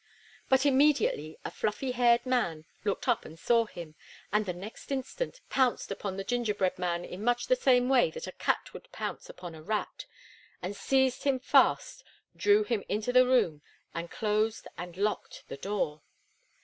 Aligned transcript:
But 0.49 0.65
immediately 0.65 1.37
a 1.45 1.51
fluffy 1.51 1.91
haired 1.91 2.25
man 2.25 2.65
looked 2.83 3.07
up 3.07 3.23
and 3.23 3.37
saw 3.37 3.67
him, 3.67 3.93
and 4.33 4.47
the 4.47 4.51
next 4.53 4.91
instant 4.91 5.41
pounced 5.51 5.91
upon 5.91 6.17
the 6.17 6.23
gingerbread 6.23 6.79
man 6.79 7.05
in 7.05 7.23
much 7.23 7.45
the 7.45 7.55
same 7.55 7.87
way 7.87 8.09
that 8.09 8.25
a 8.25 8.31
cat 8.31 8.73
would 8.73 8.91
pounce 8.91 9.29
upon 9.29 9.53
a 9.53 9.61
rat, 9.61 10.07
and 10.59 10.75
seized 10.75 11.21
him 11.21 11.37
fast, 11.37 12.03
drew 12.35 12.63
him 12.63 12.83
into 12.89 13.13
the 13.13 13.27
room, 13.27 13.61
and 13.93 14.09
closed 14.09 14.67
and 14.75 14.97
locked 14.97 15.43
the 15.49 15.57
door. 15.57 16.01